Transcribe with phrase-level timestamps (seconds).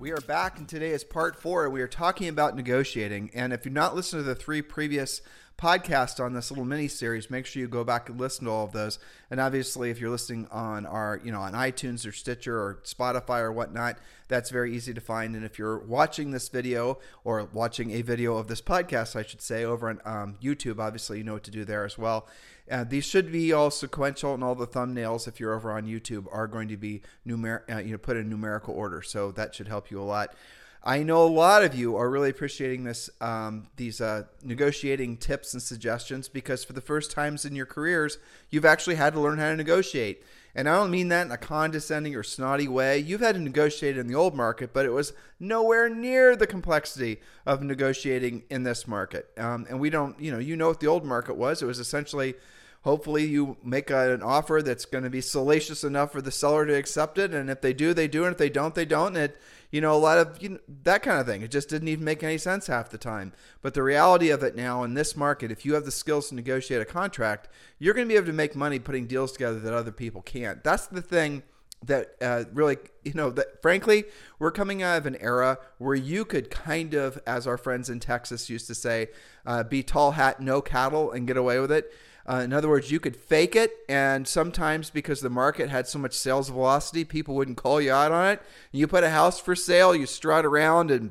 [0.00, 1.68] We are back, and today is part four.
[1.68, 3.32] We are talking about negotiating.
[3.34, 5.20] And if you're not listening to the three previous
[5.58, 8.64] podcasts on this little mini series, make sure you go back and listen to all
[8.64, 8.98] of those.
[9.30, 13.40] And obviously, if you're listening on our, you know, on iTunes or Stitcher or Spotify
[13.40, 15.36] or whatnot, that's very easy to find.
[15.36, 19.42] And if you're watching this video or watching a video of this podcast, I should
[19.42, 22.26] say, over on um, YouTube, obviously, you know what to do there as well.
[22.70, 26.26] Uh, these should be all sequential, and all the thumbnails, if you're over on YouTube,
[26.30, 29.02] are going to be numer- uh, you know put in numerical order.
[29.02, 30.34] So that should help you a lot.
[30.82, 35.52] I know a lot of you are really appreciating this um, these uh, negotiating tips
[35.52, 39.38] and suggestions because for the first times in your careers, you've actually had to learn
[39.38, 40.22] how to negotiate.
[40.54, 42.98] And I don't mean that in a condescending or snotty way.
[42.98, 47.20] You've had to negotiate in the old market, but it was nowhere near the complexity
[47.46, 49.28] of negotiating in this market.
[49.38, 51.62] Um, and we don't, you know, you know what the old market was.
[51.62, 52.34] It was essentially
[52.82, 56.64] hopefully you make a, an offer that's going to be salacious enough for the seller
[56.66, 59.16] to accept it and if they do they do and if they don't they don't
[59.16, 61.42] and it you know a lot of you know, that kind of thing.
[61.42, 63.32] It just didn't even make any sense half the time.
[63.62, 66.34] But the reality of it now in this market if you have the skills to
[66.34, 69.74] negotiate a contract you're going to be able to make money putting deals together that
[69.74, 70.62] other people can't.
[70.64, 71.42] That's the thing
[71.84, 74.04] that uh, really, you know, that frankly,
[74.38, 78.00] we're coming out of an era where you could kind of, as our friends in
[78.00, 79.08] Texas used to say,
[79.46, 81.92] uh, be tall hat, no cattle, and get away with it.
[82.30, 85.98] Uh, in other words, you could fake it, and sometimes because the market had so
[85.98, 88.42] much sales velocity, people wouldn't call you out on it.
[88.70, 91.10] You put a house for sale, you strut around and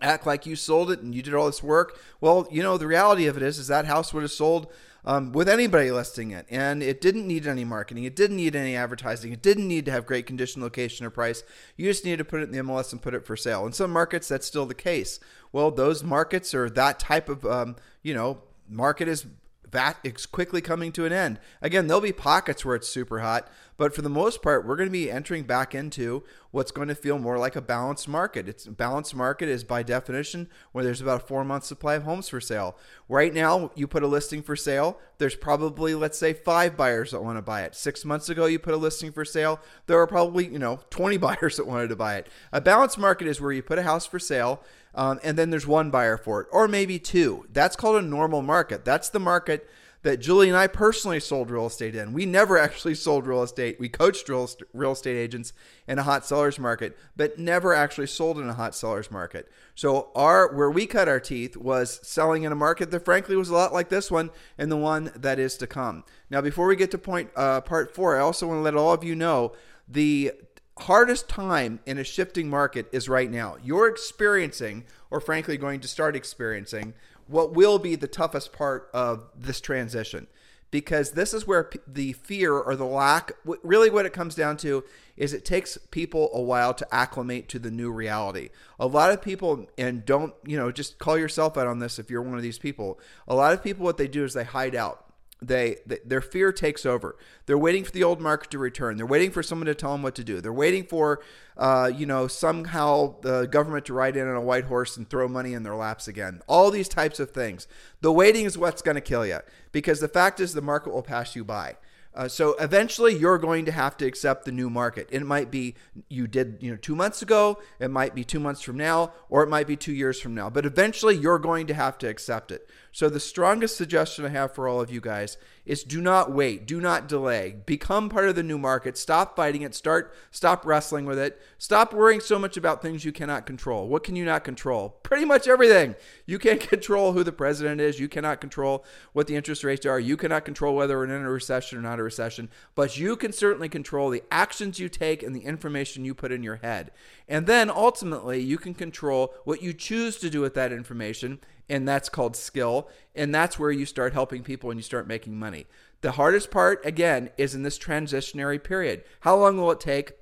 [0.00, 2.00] act like you sold it and you did all this work.
[2.20, 4.66] Well, you know, the reality of it is, is that house would have sold
[5.04, 6.46] um, with anybody listing it.
[6.50, 8.02] And it didn't need any marketing.
[8.02, 9.32] It didn't need any advertising.
[9.32, 11.44] It didn't need to have great condition, location, or price.
[11.76, 13.64] You just needed to put it in the MLS and put it for sale.
[13.64, 15.20] In some markets, that's still the case.
[15.52, 19.26] Well, those markets or that type of, um, you know, market is
[19.72, 21.40] that is quickly coming to an end.
[21.60, 24.88] Again, there'll be pockets where it's super hot, but for the most part, we're going
[24.88, 28.48] to be entering back into what's going to feel more like a balanced market.
[28.48, 32.04] It's a balanced market is by definition where there's about a four month supply of
[32.04, 32.76] homes for sale.
[33.08, 37.24] Right now, you put a listing for sale, there's probably, let's say, five buyers that
[37.24, 37.74] want to buy it.
[37.74, 41.16] Six months ago, you put a listing for sale, there are probably, you know, 20
[41.18, 42.28] buyers that wanted to buy it.
[42.52, 44.62] A balanced market is where you put a house for sale
[44.94, 47.46] um, and then there's one buyer for it, or maybe two.
[47.52, 48.84] That's called a normal market.
[48.84, 49.68] That's the market
[50.02, 52.12] that Julie and I personally sold real estate in.
[52.12, 53.78] We never actually sold real estate.
[53.78, 55.52] We coached real, real estate agents
[55.86, 59.50] in a hot sellers market, but never actually sold in a hot sellers market.
[59.74, 63.48] So our where we cut our teeth was selling in a market that frankly was
[63.48, 66.04] a lot like this one and the one that is to come.
[66.30, 68.92] Now, before we get to point uh, part four, I also want to let all
[68.92, 69.52] of you know
[69.88, 70.32] the
[70.78, 73.56] hardest time in a shifting market is right now.
[73.62, 76.94] You're experiencing, or frankly, going to start experiencing,
[77.26, 80.26] what will be the toughest part of this transition.
[80.70, 84.82] Because this is where the fear or the lack, really what it comes down to
[85.18, 88.48] is it takes people a while to acclimate to the new reality.
[88.80, 92.10] A lot of people, and don't, you know, just call yourself out on this if
[92.10, 92.98] you're one of these people.
[93.28, 95.11] A lot of people, what they do is they hide out
[95.42, 97.16] they, they, their fear takes over.
[97.46, 98.96] They're waiting for the old market to return.
[98.96, 100.40] They're waiting for someone to tell them what to do.
[100.40, 101.20] They're waiting for,
[101.56, 105.28] uh, you know, somehow the government to ride in on a white horse and throw
[105.28, 106.40] money in their laps again.
[106.46, 107.66] All these types of things.
[108.00, 109.40] The waiting is what's going to kill you
[109.72, 111.76] because the fact is the market will pass you by.
[112.14, 115.08] Uh, so eventually, you're going to have to accept the new market.
[115.10, 115.74] It might be
[116.10, 117.58] you did, you know, two months ago.
[117.80, 120.50] It might be two months from now, or it might be two years from now.
[120.50, 122.68] But eventually, you're going to have to accept it.
[122.94, 126.66] So the strongest suggestion I have for all of you guys is do not wait,
[126.66, 127.56] do not delay.
[127.64, 128.98] Become part of the new market.
[128.98, 129.74] Stop fighting it.
[129.74, 131.40] Start stop wrestling with it.
[131.56, 133.88] Stop worrying so much about things you cannot control.
[133.88, 134.90] What can you not control?
[135.02, 135.94] Pretty much everything.
[136.26, 137.98] You can't control who the president is.
[137.98, 138.84] You cannot control
[139.14, 139.98] what the interest rates are.
[139.98, 143.32] You cannot control whether we're in a recession or not a recession, but you can
[143.32, 146.90] certainly control the actions you take and the information you put in your head.
[147.26, 151.38] And then ultimately, you can control what you choose to do with that information
[151.68, 152.88] and that's called skill.
[153.14, 155.66] And that's where you start helping people and you start making money.
[156.00, 159.04] The hardest part, again, is in this transitionary period.
[159.20, 160.12] How long will it take?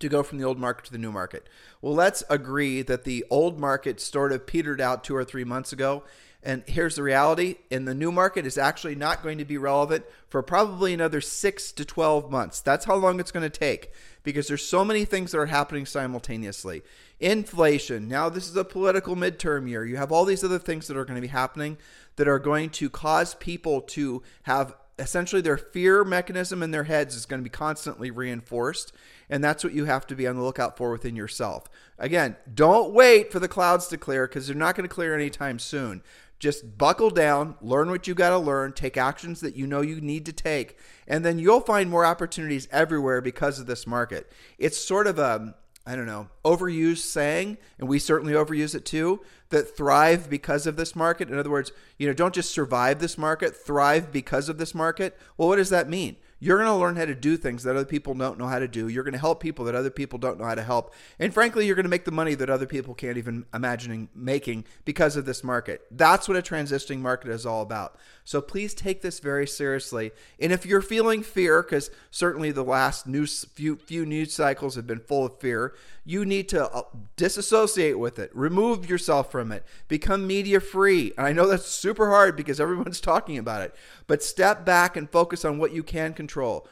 [0.00, 1.48] To go from the old market to the new market.
[1.80, 5.72] Well, let's agree that the old market sort of petered out two or three months
[5.72, 6.04] ago.
[6.42, 10.04] And here's the reality in the new market is actually not going to be relevant
[10.28, 12.60] for probably another six to 12 months.
[12.60, 13.92] That's how long it's going to take
[14.22, 16.82] because there's so many things that are happening simultaneously.
[17.18, 19.84] Inflation, now this is a political midterm year.
[19.84, 21.76] You have all these other things that are going to be happening
[22.16, 27.14] that are going to cause people to have essentially their fear mechanism in their heads
[27.14, 28.92] is going to be constantly reinforced.
[29.30, 31.64] And that's what you have to be on the lookout for within yourself.
[31.98, 35.58] Again, don't wait for the clouds to clear because they're not going to clear anytime
[35.58, 36.02] soon.
[36.38, 40.00] Just buckle down, learn what you got to learn, take actions that you know you
[40.00, 40.78] need to take,
[41.08, 44.30] and then you'll find more opportunities everywhere because of this market.
[44.56, 45.56] It's sort of a
[45.88, 50.76] I don't know, overused saying, and we certainly overuse it too, that thrive because of
[50.76, 51.30] this market.
[51.30, 55.16] In other words, you know, don't just survive this market, thrive because of this market.
[55.38, 56.16] Well, what does that mean?
[56.40, 58.68] You're going to learn how to do things that other people don't know how to
[58.68, 58.88] do.
[58.88, 60.94] You're going to help people that other people don't know how to help.
[61.18, 64.64] And frankly, you're going to make the money that other people can't even imagine making
[64.84, 65.82] because of this market.
[65.90, 67.96] That's what a transitioning market is all about.
[68.24, 70.12] So please take this very seriously.
[70.38, 75.00] And if you're feeling fear, because certainly the last few few news cycles have been
[75.00, 75.74] full of fear,
[76.04, 76.82] you need to uh,
[77.16, 81.12] disassociate with it, remove yourself from it, become media free.
[81.18, 83.74] And I know that's super hard because everyone's talking about it,
[84.06, 86.27] but step back and focus on what you can control.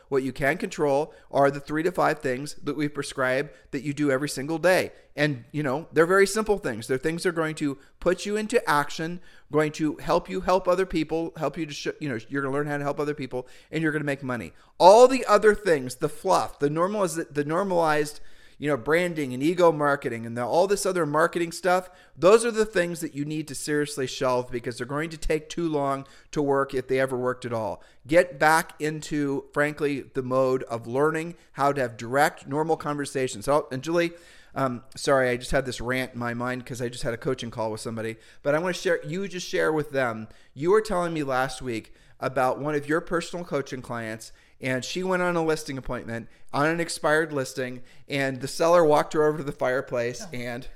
[0.09, 3.93] What you can control are the three to five things that we prescribe that you
[3.93, 4.93] do every single day.
[5.17, 6.87] And, you know, they're very simple things.
[6.87, 9.21] They're things that are going to put you into action,
[9.51, 12.53] going to help you help other people, help you to, sh- you know, you're going
[12.53, 14.53] to learn how to help other people, and you're going to make money.
[14.79, 18.21] All the other things, the fluff, the normal, the normalized,
[18.59, 22.51] you know, branding and ego marketing and the, all this other marketing stuff, those are
[22.51, 26.07] the things that you need to seriously shelve because they're going to take too long
[26.31, 27.83] to work if they ever worked at all.
[28.07, 33.45] Get back into, frankly, the mode of learning how to have direct, normal conversations.
[33.45, 34.13] So, and Julie,
[34.55, 37.19] um, sorry, I just had this rant in my mind because I just had a
[37.19, 38.17] coaching call with somebody.
[38.43, 40.29] But I want to share, you just share with them.
[40.55, 45.03] You were telling me last week about one of your personal coaching clients, and she
[45.03, 49.39] went on a listing appointment on an expired listing, and the seller walked her over
[49.39, 50.37] to the fireplace oh.
[50.37, 50.69] and.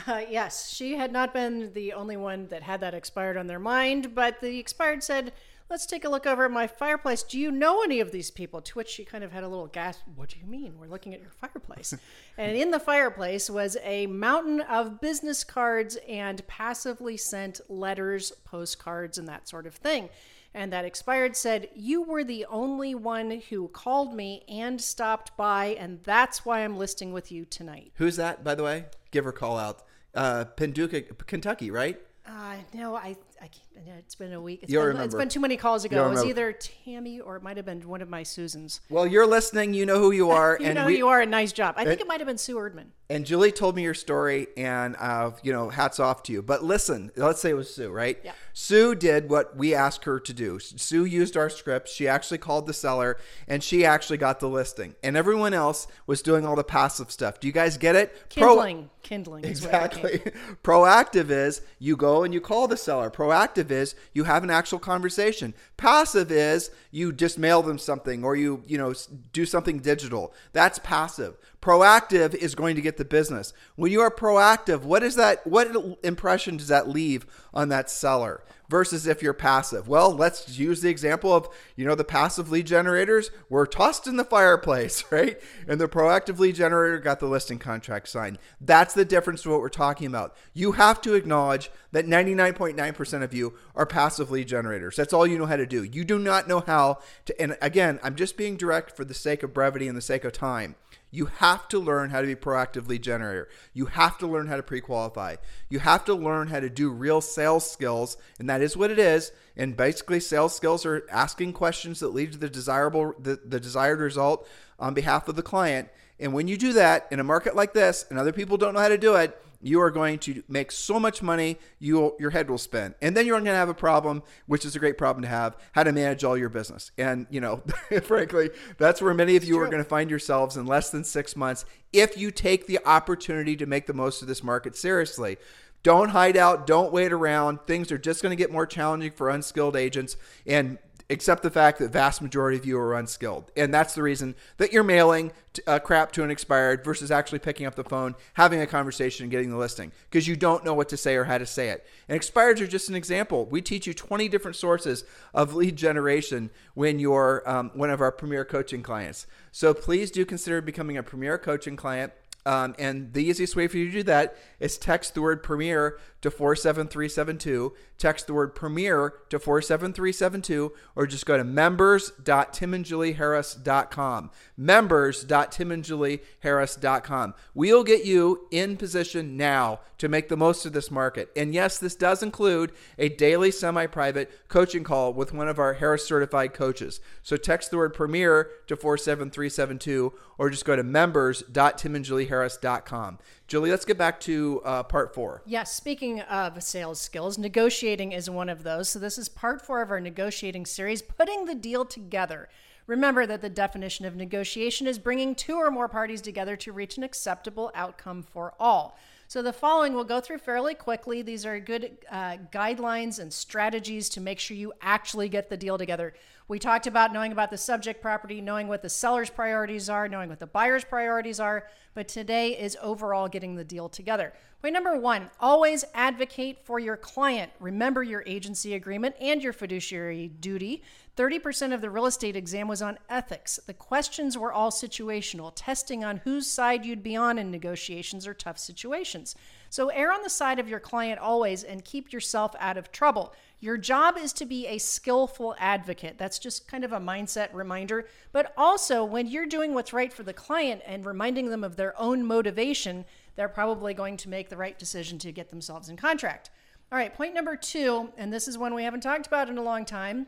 [0.07, 3.59] Uh, yes, she had not been the only one that had that expired on their
[3.59, 5.33] mind, but the expired said,
[5.71, 7.23] let's take a look over at my fireplace.
[7.23, 8.61] Do you know any of these people?
[8.63, 10.01] To which she kind of had a little gasp.
[10.17, 10.75] What do you mean?
[10.79, 11.95] We're looking at your fireplace.
[12.39, 19.19] and in the fireplace was a mountain of business cards and passively sent letters, postcards,
[19.19, 20.09] and that sort of thing.
[20.55, 25.77] And that expired said, You were the only one who called me and stopped by,
[25.79, 27.93] and that's why I'm listing with you tonight.
[27.95, 28.87] Who's that, by the way?
[29.11, 29.83] Give her call out.
[30.15, 32.01] Uh, Paducah, Kentucky, right?
[32.27, 34.63] Uh, no, I I can't, it's been a week.
[34.63, 35.05] It's You'll been, remember.
[35.05, 36.07] It's been too many calls ago.
[36.07, 38.81] it was either Tammy or it might have been one of my Susans.
[38.91, 39.75] Well, you're listening.
[39.75, 40.57] You know who you are.
[40.61, 41.21] you and know we, who you are.
[41.21, 41.75] A nice job.
[41.77, 42.87] I think it might have been Sue Erdman.
[43.11, 46.43] And Julie told me your story, and uh, you know, hats off to you.
[46.43, 48.19] But listen, let's say it was Sue, right?
[48.23, 48.33] Yeah.
[48.53, 50.59] Sue did what we asked her to do.
[50.59, 51.89] Sue used our script.
[51.89, 54.95] She actually called the seller, and she actually got the listing.
[55.03, 57.41] And everyone else was doing all the passive stuff.
[57.41, 58.29] Do you guys get it?
[58.29, 58.77] Kindling.
[58.79, 59.45] Pro- Kindling.
[59.45, 60.19] exactly.
[60.63, 63.11] Proactive is you go and you call the seller.
[63.29, 65.53] Proactive is you have an actual conversation.
[65.77, 68.95] Passive is you just mail them something or you, you know,
[69.35, 70.33] do something digital.
[70.55, 71.37] That's passive.
[71.61, 73.53] Proactive is going to get the business.
[73.77, 78.43] When you are proactive, what is that what impression does that leave on that seller?
[78.69, 79.89] versus if you're passive.
[79.89, 84.17] Well, let's use the example of, you know, the passive lead generators were tossed in
[84.17, 85.41] the fireplace, right?
[85.67, 88.39] And the proactive lead generator got the listing contract signed.
[88.61, 90.37] That's the difference to what we're talking about.
[90.53, 94.97] You have to acknowledge that 99.9% of you are passive lead generators.
[94.97, 95.83] That's all you know how to do.
[95.83, 99.43] You do not know how to, and again, I'm just being direct for the sake
[99.43, 100.75] of brevity and the sake of time.
[101.11, 103.49] You have to learn how to be proactive lead generator.
[103.73, 105.37] You have to learn how to pre-qualify.
[105.71, 108.99] You have to learn how to do real sales skills, and that is what it
[108.99, 109.33] is.
[109.57, 114.01] And basically, sales skills are asking questions that lead to the desirable, the, the desired
[114.01, 114.47] result
[114.79, 115.89] on behalf of the client.
[116.21, 118.81] And when you do that in a market like this, and other people don't know
[118.81, 122.49] how to do it, you are going to make so much money, you your head
[122.49, 122.95] will spin.
[123.03, 125.57] And then you're going to have a problem, which is a great problem to have,
[125.73, 126.91] how to manage all your business.
[126.97, 127.63] And, you know,
[128.03, 131.37] frankly, that's where many of you are going to find yourselves in less than 6
[131.37, 135.39] months if you take the opportunity to make the most of this market seriously.
[135.83, 137.61] Don't hide out, don't wait around.
[137.67, 140.79] Things are just going to get more challenging for unskilled agents and
[141.11, 143.51] except the fact that vast majority of you are unskilled.
[143.57, 145.33] And that's the reason that you're mailing
[145.67, 149.31] uh, crap to an expired versus actually picking up the phone, having a conversation, and
[149.31, 151.87] getting the listing because you don't know what to say or how to say it.
[152.09, 153.47] And expireds are just an example.
[153.47, 158.13] We teach you 20 different sources of lead generation when you're um, one of our
[158.13, 159.27] premier coaching clients.
[159.51, 162.13] So please do consider becoming a premier coaching client.
[162.47, 165.99] Um, and the easiest way for you to do that is text the word premier
[166.23, 167.75] to 47372.
[167.97, 174.31] Text the word premier to 47372 or just go to members.timandjulieharris.com.
[174.57, 177.35] Members.timandjulieharris.com.
[177.55, 181.31] We'll get you in position now to make the most of this market.
[181.37, 185.75] And yes, this does include a daily semi private coaching call with one of our
[185.75, 187.01] Harris certified coaches.
[187.23, 193.19] So text the word premier to 47372 or just go to members.timandjulieharris.com.
[193.49, 195.41] Julie, let's get back to uh, part four.
[195.47, 198.91] Yes, speaking of sales skills, negotiating is one of those.
[198.91, 202.51] So, this is part four of our negotiating series, putting the deal together.
[202.87, 206.99] Remember that the definition of negotiation is bringing two or more parties together to reach
[206.99, 208.99] an acceptable outcome for all.
[209.31, 211.21] So, the following we'll go through fairly quickly.
[211.21, 215.77] These are good uh, guidelines and strategies to make sure you actually get the deal
[215.77, 216.15] together.
[216.49, 220.31] We talked about knowing about the subject property, knowing what the seller's priorities are, knowing
[220.31, 224.33] what the buyer's priorities are, but today is overall getting the deal together.
[224.61, 227.53] Point number one always advocate for your client.
[227.61, 230.83] Remember your agency agreement and your fiduciary duty.
[231.17, 233.61] 30% of the real estate exam was on ethics.
[233.67, 238.35] The questions were all situational, testing on whose side you'd be on in negotiations or
[238.35, 239.37] tough situations.
[239.71, 243.33] So err on the side of your client always and keep yourself out of trouble.
[243.61, 246.19] Your job is to be a skillful advocate.
[246.19, 248.07] That's just kind of a mindset reminder.
[248.33, 252.01] But also, when you're doing what's right for the client and reminding them of their
[252.01, 253.05] own motivation,
[253.39, 256.51] they're probably going to make the right decision to get themselves in contract.
[256.91, 259.63] All right, point number two, and this is one we haven't talked about in a
[259.63, 260.27] long time.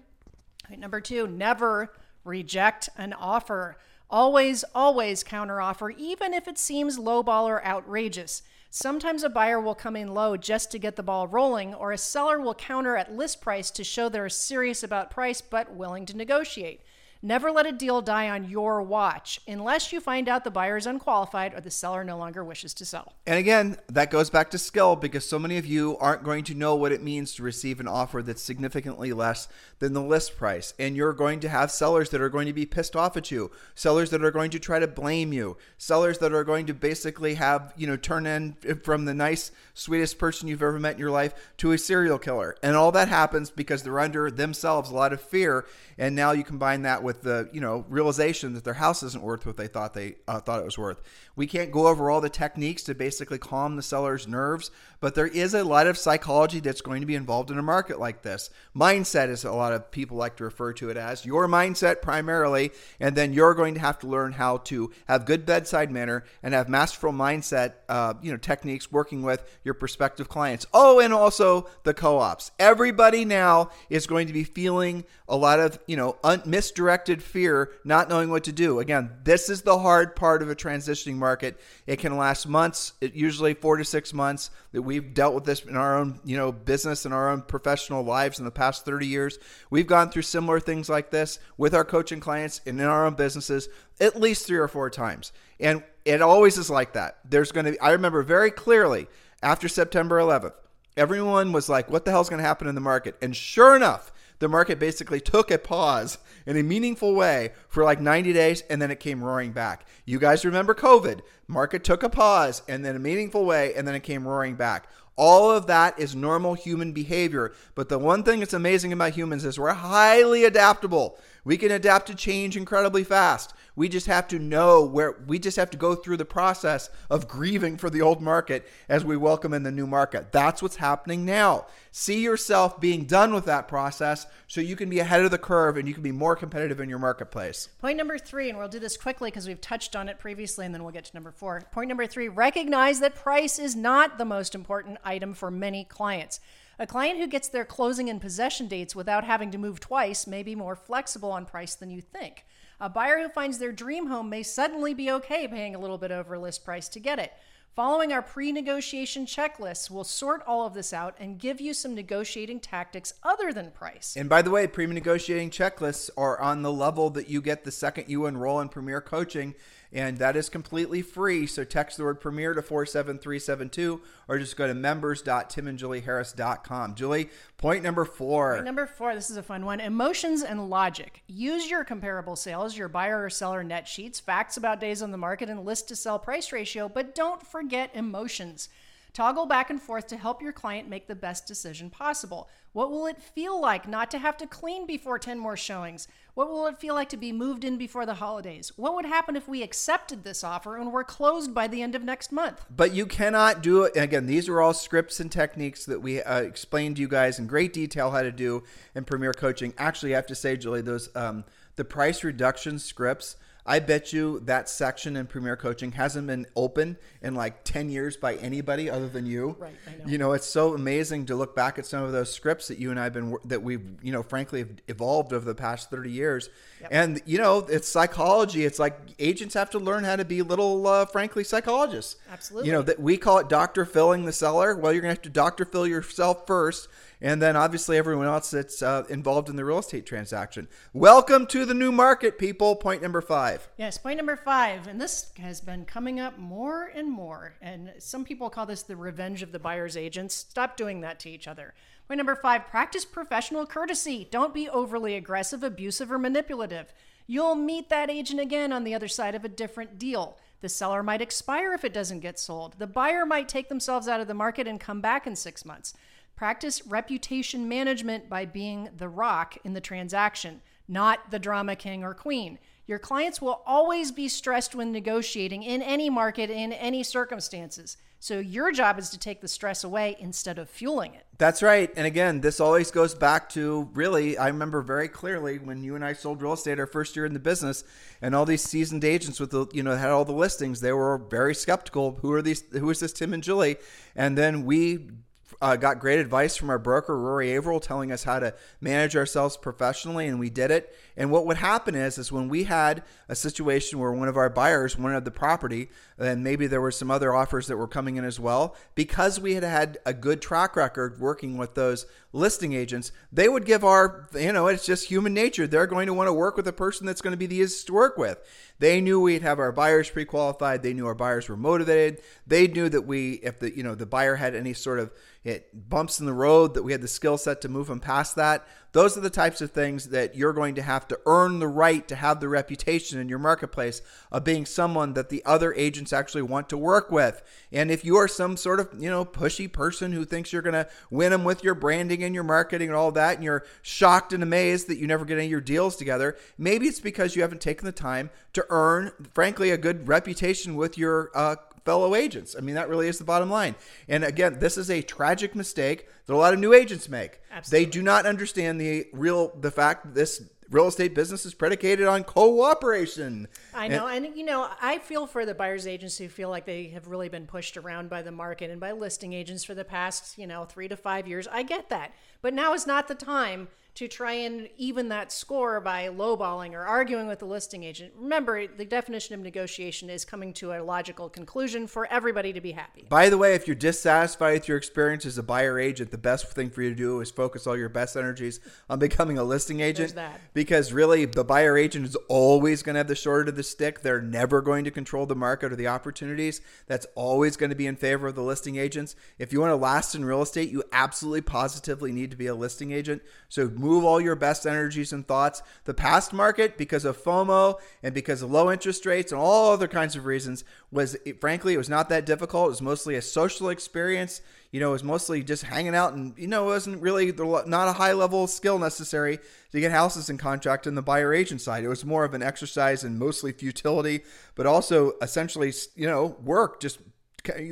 [0.68, 3.78] Point number two never reject an offer.
[4.08, 8.42] Always, always counteroffer, even if it seems lowball or outrageous.
[8.70, 11.98] Sometimes a buyer will come in low just to get the ball rolling, or a
[11.98, 16.16] seller will counter at list price to show they're serious about price but willing to
[16.16, 16.82] negotiate.
[17.22, 20.86] Never let a deal die on your watch unless you find out the buyer is
[20.86, 23.12] unqualified or the seller no longer wishes to sell.
[23.26, 26.54] And again, that goes back to skill because so many of you aren't going to
[26.54, 29.48] know what it means to receive an offer that's significantly less
[29.80, 30.72] than the list price.
[30.78, 33.50] And you're going to have sellers that are going to be pissed off at you,
[33.74, 37.34] sellers that are going to try to blame you, sellers that are going to basically
[37.34, 41.10] have, you know, turn in from the nice, sweetest person you've ever met in your
[41.10, 42.56] life to a serial killer.
[42.62, 45.66] And all that happens because they're under themselves a lot of fear.
[45.98, 49.24] And now you combine that with with the you know realization that their house isn't
[49.24, 51.00] worth what they thought they uh, thought it was worth.
[51.34, 55.26] We can't go over all the techniques to basically calm the seller's nerves, but there
[55.26, 58.48] is a lot of psychology that's going to be involved in a market like this.
[58.76, 62.70] Mindset is a lot of people like to refer to it as your mindset primarily,
[63.00, 66.54] and then you're going to have to learn how to have good bedside manner and
[66.54, 70.64] have masterful mindset, uh, you know, techniques working with your prospective clients.
[70.72, 72.52] Oh, and also the co-ops.
[72.60, 77.72] Everybody now is going to be feeling a lot of you know un- misdirected fear,
[77.84, 78.78] not knowing what to do.
[78.80, 81.60] Again, this is the hard part of a transitioning market.
[81.86, 84.50] It can last months, it usually four to six months.
[84.72, 88.04] That we've dealt with this in our own, you know, business and our own professional
[88.04, 89.38] lives in the past 30 years.
[89.68, 93.14] We've gone through similar things like this with our coaching clients and in our own
[93.14, 93.68] businesses
[94.00, 95.32] at least three or four times.
[95.58, 97.18] And it always is like that.
[97.28, 99.08] There's going to be, I remember very clearly
[99.42, 100.54] after September 11th,
[100.96, 103.16] everyone was like, what the hell's going to happen in the market?
[103.22, 108.00] And sure enough, the market basically took a pause in a meaningful way for like
[108.00, 109.86] 90 days and then it came roaring back.
[110.04, 111.20] You guys remember COVID?
[111.46, 114.88] Market took a pause and then a meaningful way and then it came roaring back.
[115.16, 117.52] All of that is normal human behavior.
[117.74, 121.18] But the one thing that's amazing about humans is we're highly adaptable.
[121.44, 123.54] We can adapt to change incredibly fast.
[123.76, 127.28] We just have to know where we just have to go through the process of
[127.28, 130.32] grieving for the old market as we welcome in the new market.
[130.32, 131.66] That's what's happening now.
[131.92, 135.76] See yourself being done with that process so you can be ahead of the curve
[135.76, 137.68] and you can be more competitive in your marketplace.
[137.80, 140.74] Point number three, and we'll do this quickly because we've touched on it previously and
[140.74, 141.62] then we'll get to number four.
[141.72, 146.40] Point number three recognize that price is not the most important item for many clients.
[146.80, 150.42] A client who gets their closing and possession dates without having to move twice may
[150.42, 152.46] be more flexible on price than you think.
[152.80, 156.10] A buyer who finds their dream home may suddenly be okay paying a little bit
[156.10, 157.34] over list price to get it.
[157.76, 161.94] Following our pre negotiation checklists, we'll sort all of this out and give you some
[161.94, 164.14] negotiating tactics other than price.
[164.16, 167.70] And by the way, pre negotiating checklists are on the level that you get the
[167.70, 169.54] second you enroll in Premier Coaching
[169.92, 171.46] and that is completely free.
[171.46, 176.94] So text the word Premier to 47372 or just go to members.timandjulieharris.com.
[176.94, 178.54] Julie, point number four.
[178.54, 181.24] Point number four, this is a fun one emotions and logic.
[181.26, 185.18] Use your comparable sales, your buyer or seller net sheets, facts about days on the
[185.18, 187.59] market, and list to sell price ratio, but don't forget
[187.94, 188.68] emotions.
[189.12, 192.48] Toggle back and forth to help your client make the best decision possible.
[192.72, 196.06] What will it feel like not to have to clean before 10 more showings?
[196.34, 198.72] What will it feel like to be moved in before the holidays?
[198.76, 202.04] What would happen if we accepted this offer and were closed by the end of
[202.04, 202.64] next month?
[202.74, 203.96] But you cannot do it.
[203.96, 207.48] Again, these are all scripts and techniques that we uh, explained to you guys in
[207.48, 208.62] great detail how to do
[208.94, 209.74] in Premier Coaching.
[209.76, 213.36] Actually, I have to say, Julie, those um, the price reduction scripts
[213.70, 218.16] I bet you that section in Premier Coaching hasn't been open in like 10 years
[218.16, 219.54] by anybody other than you.
[219.60, 220.10] Right, I know.
[220.10, 222.90] You know, it's so amazing to look back at some of those scripts that you
[222.90, 226.10] and I have been, that we've, you know, frankly have evolved over the past 30
[226.10, 226.50] years.
[226.80, 226.88] Yep.
[226.92, 228.64] And, you know, it's psychology.
[228.64, 232.16] It's like agents have to learn how to be little, uh, frankly, psychologists.
[232.28, 232.70] Absolutely.
[232.70, 234.74] You know, that we call it doctor Phil-ing the seller.
[234.74, 236.88] Well, you're going to have to doctor Phil yourself first
[237.20, 240.68] and then obviously everyone else that's uh, involved in the real estate transaction.
[240.92, 242.76] Welcome to the new market, people.
[242.76, 243.68] Point number five.
[243.76, 247.54] Yes, point number five, and this has been coming up more and more.
[247.60, 250.34] And some people call this the revenge of the buyer's agents.
[250.34, 251.74] Stop doing that to each other.
[252.08, 254.26] Point number five practice professional courtesy.
[254.30, 256.92] Don't be overly aggressive, abusive, or manipulative.
[257.26, 260.36] You'll meet that agent again on the other side of a different deal.
[260.60, 262.74] The seller might expire if it doesn't get sold.
[262.78, 265.94] The buyer might take themselves out of the market and come back in six months.
[266.40, 272.14] Practice reputation management by being the rock in the transaction, not the drama king or
[272.14, 272.58] queen.
[272.86, 277.98] Your clients will always be stressed when negotiating in any market, in any circumstances.
[278.20, 281.26] So your job is to take the stress away instead of fueling it.
[281.36, 281.92] That's right.
[281.94, 286.02] And again, this always goes back to really, I remember very clearly when you and
[286.02, 287.84] I sold real estate our first year in the business,
[288.22, 290.80] and all these seasoned agents with the, you know, had all the listings.
[290.80, 292.18] They were very skeptical.
[292.22, 292.64] Who are these?
[292.72, 293.76] Who is this Tim and Julie?
[294.16, 295.10] And then we
[295.60, 299.56] uh, got great advice from our broker, Rory Averill, telling us how to manage ourselves
[299.56, 300.96] professionally, and we did it.
[301.16, 304.48] And what would happen is, is when we had a situation where one of our
[304.48, 308.24] buyers wanted the property, and maybe there were some other offers that were coming in
[308.24, 313.12] as well, because we had had a good track record working with those listing agents,
[313.32, 315.66] they would give our, you know, it's just human nature.
[315.66, 317.88] They're going to want to work with a person that's going to be the easiest
[317.88, 318.38] to work with.
[318.78, 320.82] They knew we'd have our buyers pre-qualified.
[320.82, 322.22] They knew our buyers were motivated.
[322.46, 325.12] They knew that we, if the, you know, the buyer had any sort of
[325.42, 328.36] it bumps in the road, that we had the skill set to move them past
[328.36, 328.66] that.
[328.92, 332.06] Those are the types of things that you're going to have to earn the right
[332.08, 336.42] to have the reputation in your marketplace of being someone that the other agents actually
[336.42, 337.40] want to work with.
[337.70, 340.72] And if you are some sort of, you know, pushy person who thinks you're going
[340.72, 344.32] to win them with your branding and your marketing and all that, and you're shocked
[344.32, 347.42] and amazed that you never get any of your deals together, maybe it's because you
[347.42, 352.54] haven't taken the time to earn, frankly, a good reputation with your uh, fellow agents.
[352.56, 353.74] I mean, that really is the bottom line.
[354.08, 357.40] And again, this is a tragic mistake that a lot of new agents make.
[357.50, 357.84] Absolutely.
[357.84, 362.06] They do not understand the real the fact that this real estate business is predicated
[362.06, 363.48] on cooperation.
[363.74, 364.06] I know.
[364.06, 367.08] And, and, you know, I feel for the buyer's agents who feel like they have
[367.08, 370.46] really been pushed around by the market and by listing agents for the past, you
[370.46, 371.48] know, three to five years.
[371.48, 372.12] I get that.
[372.40, 376.80] But now is not the time to try and even that score by lowballing or
[376.80, 378.12] arguing with the listing agent.
[378.16, 382.72] Remember, the definition of negotiation is coming to a logical conclusion for everybody to be
[382.72, 383.06] happy.
[383.08, 386.46] By the way, if you're dissatisfied with your experience as a buyer agent, the best
[386.52, 389.80] thing for you to do is focus all your best energies on becoming a listing
[389.80, 390.14] agent.
[390.54, 394.02] Because really, the buyer agent is always going to have the short of the stick.
[394.02, 396.60] They're never going to control the market or the opportunities.
[396.86, 399.16] That's always going to be in favor of the listing agents.
[399.38, 402.54] If you want to last in real estate, you absolutely positively need to be a
[402.54, 403.22] listing agent.
[403.48, 405.62] So move all your best energies and thoughts.
[405.84, 409.88] The past market, because of FOMO and because of low interest rates and all other
[409.88, 412.66] kinds of reasons, was frankly, it was not that difficult.
[412.66, 414.42] It was mostly a social experience.
[414.70, 417.88] You know, it was mostly just hanging out and, you know, it wasn't really not
[417.88, 419.40] a high level skill necessary
[419.72, 421.82] to get houses in contract in the buyer agent side.
[421.82, 424.20] It was more of an exercise in mostly futility,
[424.54, 427.00] but also essentially, you know, work, just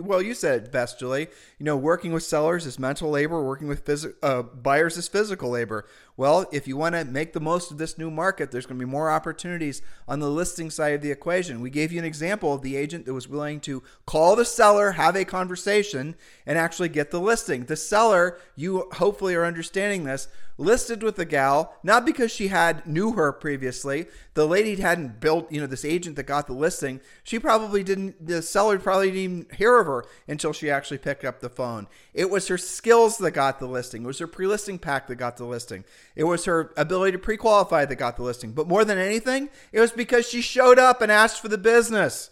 [0.00, 1.28] well, you said it best, Julie.
[1.58, 3.42] You know, working with sellers is mental labor.
[3.42, 5.86] Working with phys- uh, buyers is physical labor.
[6.18, 8.84] Well, if you want to make the most of this new market, there's going to
[8.84, 11.60] be more opportunities on the listing side of the equation.
[11.60, 14.90] We gave you an example of the agent that was willing to call the seller,
[14.90, 17.66] have a conversation, and actually get the listing.
[17.66, 20.26] The seller, you hopefully are understanding this,
[20.58, 24.06] listed with the gal, not because she had knew her previously.
[24.34, 27.00] The lady hadn't built, you know, this agent that got the listing.
[27.22, 31.24] She probably didn't, the seller probably didn't even hear of her until she actually picked
[31.24, 31.86] up the phone.
[32.12, 34.02] It was her skills that got the listing.
[34.02, 35.84] It was her pre-listing pack that got the listing.
[36.18, 38.50] It was her ability to pre-qualify that got the listing.
[38.50, 42.30] But more than anything, it was because she showed up and asked for the business.